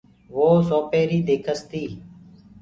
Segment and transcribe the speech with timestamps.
[0.35, 1.83] وو سوپيري ديکس تي۔